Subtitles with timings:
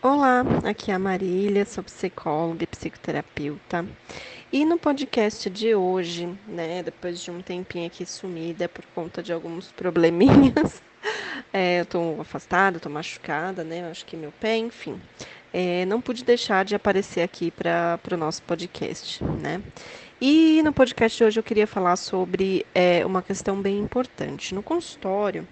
[0.00, 3.84] Olá, aqui é a Marília, sou psicóloga e psicoterapeuta.
[4.52, 9.32] E no podcast de hoje, né, depois de um tempinho aqui sumida por conta de
[9.32, 10.80] alguns probleminhas,
[11.52, 15.00] é, eu tô afastada, tô machucada, né, acho que meu pé, enfim,
[15.52, 19.60] é, não pude deixar de aparecer aqui para o nosso podcast, né.
[20.20, 24.54] E no podcast de hoje eu queria falar sobre é, uma questão bem importante.
[24.54, 25.46] No consultório,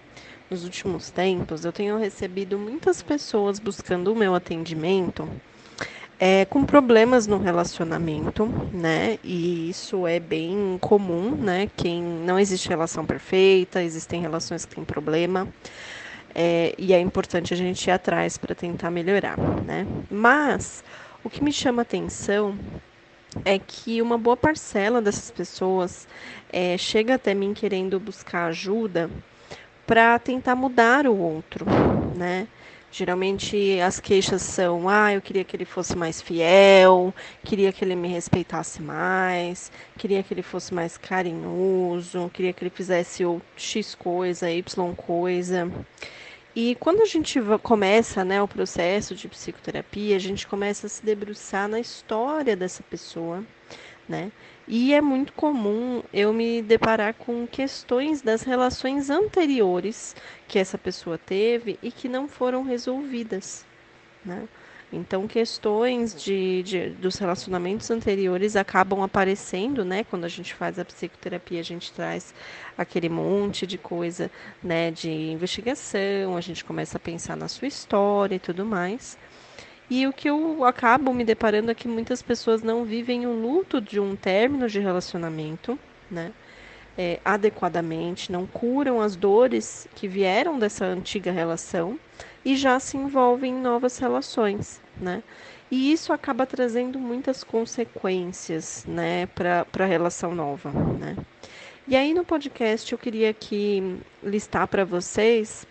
[0.50, 5.28] nos últimos tempos, eu tenho recebido muitas pessoas buscando o meu atendimento
[6.18, 9.18] é, com problemas no relacionamento, né?
[9.22, 11.68] E isso é bem comum, né?
[11.76, 15.46] Quem não existe relação perfeita, existem relações que têm problema.
[16.34, 19.86] É, e é importante a gente ir atrás para tentar melhorar, né?
[20.10, 20.84] Mas
[21.24, 22.58] o que me chama atenção
[23.44, 26.08] é que uma boa parcela dessas pessoas
[26.50, 29.10] é, chega até mim querendo buscar ajuda
[29.86, 31.66] para tentar mudar o outro,
[32.16, 32.48] né?
[32.90, 37.12] Geralmente as queixas são: ah, eu queria que ele fosse mais fiel,
[37.44, 42.70] queria que ele me respeitasse mais, queria que ele fosse mais carinhoso, queria que ele
[42.70, 45.70] fizesse o X coisa, Y coisa.
[46.54, 51.04] E quando a gente começa né, o processo de psicoterapia, a gente começa a se
[51.04, 53.44] debruçar na história dessa pessoa,
[54.08, 54.30] né?
[54.68, 60.14] E é muito comum eu me deparar com questões das relações anteriores
[60.48, 63.64] que essa pessoa teve e que não foram resolvidas.
[64.24, 64.48] Né?
[64.92, 70.04] Então, questões de, de, dos relacionamentos anteriores acabam aparecendo, né?
[70.04, 72.32] Quando a gente faz a psicoterapia, a gente traz
[72.78, 74.30] aquele monte de coisa,
[74.62, 74.92] né?
[74.92, 79.18] De investigação, a gente começa a pensar na sua história e tudo mais.
[79.88, 83.80] E o que eu acabo me deparando é que muitas pessoas não vivem o luto
[83.80, 85.78] de um término de relacionamento,
[86.10, 86.32] né?
[86.98, 92.00] É, adequadamente, não curam as dores que vieram dessa antiga relação
[92.44, 95.22] e já se envolvem em novas relações, né?
[95.70, 101.16] E isso acaba trazendo muitas consequências, né, para a relação nova, né?
[101.86, 105.66] E aí no podcast eu queria aqui listar para vocês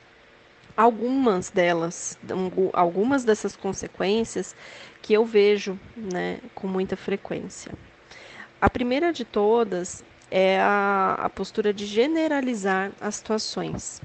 [0.75, 2.17] algumas delas,
[2.73, 4.55] algumas dessas consequências
[5.01, 7.71] que eu vejo né, com muita frequência.
[8.59, 14.01] A primeira de todas é a, a postura de generalizar as situações.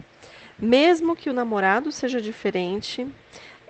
[0.58, 3.06] Mesmo que o namorado seja diferente,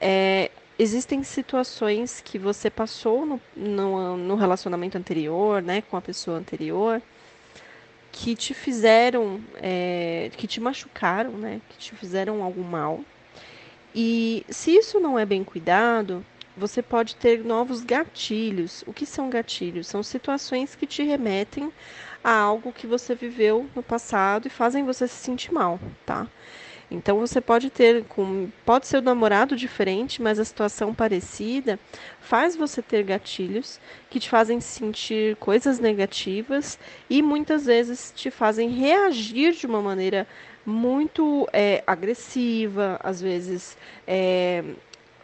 [0.01, 6.39] é, existem situações que você passou no, no, no relacionamento anterior, né, com a pessoa
[6.39, 7.01] anterior,
[8.13, 11.61] que te fizeram, é, que te machucaram, né?
[11.69, 13.01] Que te fizeram algum mal.
[13.95, 16.25] E se isso não é bem cuidado,
[16.57, 18.85] você pode ter novos gatilhos.
[18.87, 19.87] O que são gatilhos?
[19.87, 21.73] São situações que te remetem
[22.23, 26.29] a algo que você viveu no passado e fazem você se sentir mal, tá?
[26.91, 31.79] Então você pode ter com pode ser o um namorado diferente, mas a situação parecida
[32.21, 33.79] faz você ter gatilhos
[34.11, 36.79] que te fazem sentir coisas negativas
[37.09, 40.27] e muitas vezes te fazem reagir de uma maneira
[40.67, 43.77] muito é, agressiva, às vezes
[44.07, 44.65] é,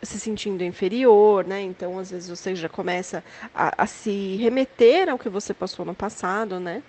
[0.03, 1.63] se sentindo inferior, né?
[1.63, 3.23] Então, às vezes você já começa
[3.55, 6.83] a, a se remeter ao que você passou no passado, né?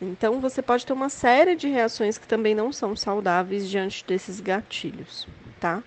[0.00, 4.40] Então, você pode ter uma série de reações que também não são saudáveis diante desses
[4.40, 5.26] gatilhos,
[5.60, 5.82] tá?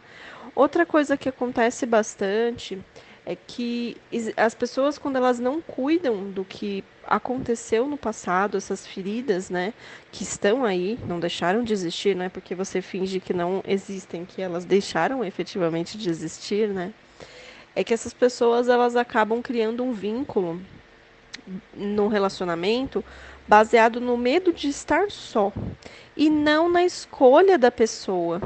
[0.56, 2.79] Outra coisa que acontece bastante
[3.25, 3.97] é que
[4.38, 9.73] as pessoas, quando elas não cuidam do que aconteceu no passado, essas feridas, né,
[10.12, 14.25] que estão aí, não deixaram de existir, não é porque você finge que não existem,
[14.25, 16.94] que elas deixaram efetivamente de existir, né?
[17.75, 20.59] É que essas pessoas elas acabam criando um vínculo
[21.75, 23.03] no relacionamento
[23.47, 25.53] baseado no medo de estar só
[26.16, 28.41] e não na escolha da pessoa,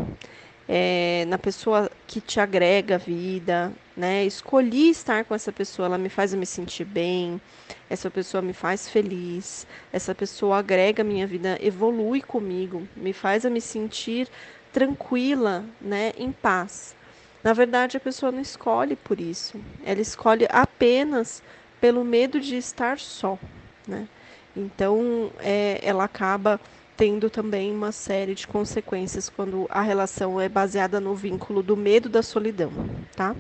[0.68, 4.24] é, na pessoa que te agrega a vida, né?
[4.26, 7.42] Escolhi estar com essa pessoa, ela me faz me sentir bem,
[7.90, 13.44] essa pessoa me faz feliz, essa pessoa agrega a minha vida, evolui comigo, me faz
[13.44, 14.30] eu me sentir
[14.72, 16.14] tranquila, né?
[16.18, 16.96] Em paz.
[17.44, 21.42] Na verdade, a pessoa não escolhe por isso, ela escolhe apenas
[21.80, 23.40] pelo medo de estar só,
[23.88, 24.08] né?
[24.56, 26.60] Então, é, ela acaba
[26.98, 32.10] tendo também uma série de consequências quando a relação é baseada no vínculo do medo
[32.10, 32.72] da solidão,
[33.16, 33.36] tá?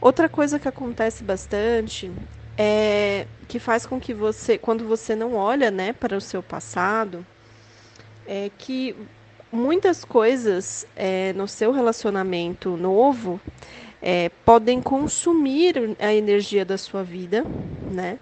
[0.00, 2.10] Outra coisa que acontece bastante
[2.58, 7.24] é que faz com que você, quando você não olha, né, para o seu passado,
[8.26, 8.94] é que
[9.50, 13.40] muitas coisas é, no seu relacionamento novo
[14.02, 17.46] é, podem consumir a energia da sua vida,
[17.90, 18.18] né?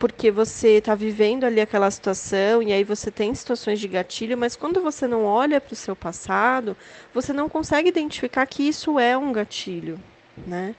[0.00, 4.56] Porque você está vivendo ali aquela situação e aí você tem situações de gatilho, mas
[4.56, 6.74] quando você não olha para o seu passado,
[7.12, 10.00] você não consegue identificar que isso é um gatilho,
[10.46, 10.74] né?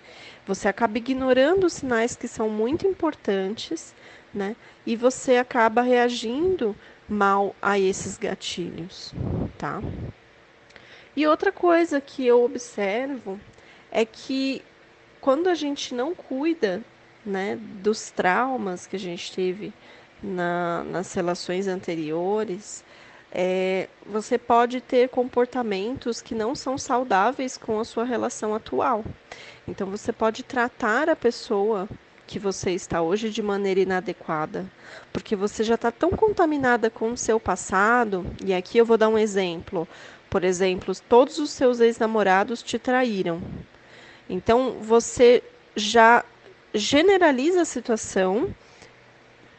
[0.47, 3.93] Você acaba ignorando os sinais que são muito importantes,
[4.33, 4.55] né?
[4.87, 6.75] E você acaba reagindo
[7.07, 9.13] mal a esses gatilhos,
[9.55, 9.83] tá?
[11.15, 13.39] E outra coisa que eu observo
[13.91, 14.63] é que
[15.19, 16.81] quando a gente não cuida,
[17.25, 19.73] né, dos traumas que a gente teve
[20.21, 22.83] na, nas relações anteriores,
[23.31, 29.05] é, você pode ter comportamentos que não são saudáveis com a sua relação atual.
[29.67, 31.87] Então, você pode tratar a pessoa
[32.27, 34.65] que você está hoje de maneira inadequada,
[35.11, 38.25] porque você já está tão contaminada com o seu passado.
[38.43, 39.87] E aqui eu vou dar um exemplo.
[40.29, 43.41] Por exemplo, todos os seus ex-namorados te traíram.
[44.29, 45.43] Então, você
[45.75, 46.23] já
[46.73, 48.53] generaliza a situação,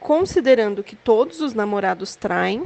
[0.01, 2.65] considerando que todos os namorados traem,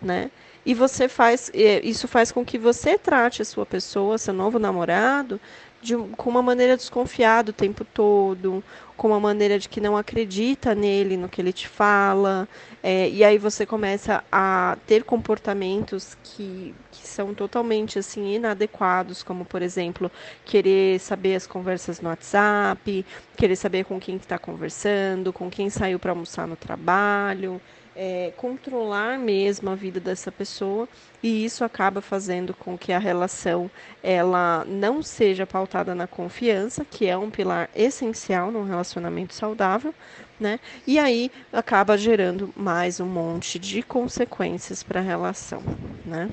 [0.00, 0.30] né?
[0.64, 1.50] E você faz,
[1.82, 5.40] isso faz com que você trate a sua pessoa, seu novo namorado,
[5.80, 8.62] de, com uma maneira desconfiada o tempo todo,
[8.96, 12.48] com uma maneira de que não acredita nele, no que ele te fala,
[12.82, 19.44] é, e aí você começa a ter comportamentos que, que são totalmente assim inadequados, como
[19.44, 20.10] por exemplo
[20.44, 25.98] querer saber as conversas no WhatsApp, querer saber com quem está conversando, com quem saiu
[25.98, 27.60] para almoçar no trabalho
[28.00, 30.88] é, controlar mesmo a vida dessa pessoa
[31.20, 33.68] e isso acaba fazendo com que a relação
[34.00, 39.92] ela não seja pautada na confiança, que é um pilar essencial num relacionamento saudável,
[40.38, 40.60] né?
[40.86, 45.60] E aí acaba gerando mais um monte de consequências para a relação,
[46.06, 46.30] né?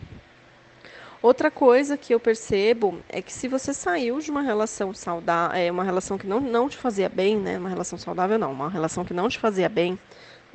[1.20, 5.72] Outra coisa que eu percebo é que se você saiu de uma relação saudável, é
[5.72, 7.58] uma relação que não, não te fazia bem, né?
[7.58, 9.98] Uma relação saudável não, uma relação que não te fazia bem,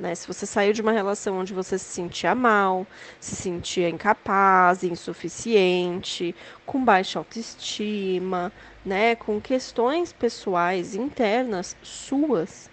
[0.01, 0.15] né?
[0.15, 2.87] Se você saiu de uma relação onde você se sentia mal,
[3.19, 8.51] se sentia incapaz, insuficiente, com baixa autoestima,
[8.83, 9.15] né?
[9.15, 12.69] com questões pessoais internas suas,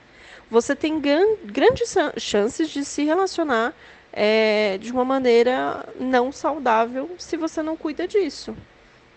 [0.51, 1.01] você tem
[1.45, 3.75] grandes chances de se relacionar
[4.11, 8.57] é, de uma maneira não saudável se você não cuida disso.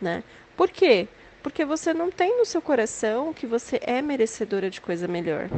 [0.02, 0.22] Né?
[0.58, 1.08] Por quê?
[1.42, 5.50] Porque você não tem no seu coração que você é merecedora de coisa melhor.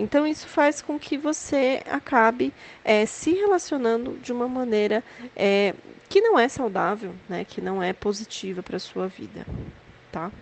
[0.00, 2.52] Então, isso faz com que você acabe
[2.82, 5.04] é, se relacionando de uma maneira
[5.36, 5.74] é,
[6.08, 9.46] que não é saudável, né, que não é positiva para a sua vida.
[10.10, 10.32] Tá?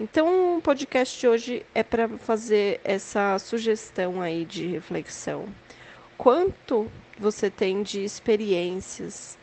[0.00, 5.44] Então, o podcast de hoje é para fazer essa sugestão aí de reflexão.
[6.16, 9.36] Quanto você tem de experiências,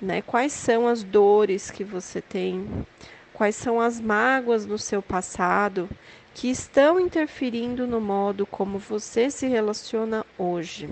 [0.00, 0.22] né?
[0.22, 2.86] Quais são as dores que você tem?
[3.32, 5.88] Quais são as mágoas no seu passado
[6.36, 10.86] que estão interferindo no modo como você se relaciona hoje.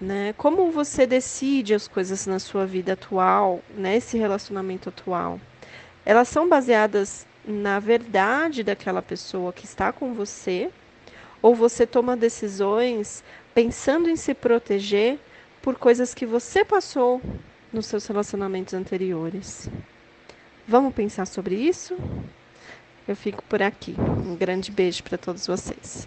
[0.00, 0.34] Né?
[0.36, 4.22] Como você decide as coisas na sua vida atual, nesse né?
[4.24, 5.40] relacionamento atual?
[6.04, 10.68] Elas são baseadas na verdade daquela pessoa que está com você?
[11.40, 13.22] Ou você toma decisões
[13.54, 15.16] pensando em se proteger
[15.62, 17.22] por coisas que você passou
[17.72, 19.70] nos seus relacionamentos anteriores?
[20.66, 21.96] Vamos pensar sobre isso?
[23.06, 23.94] Eu fico por aqui.
[23.98, 26.06] Um grande beijo para todos vocês.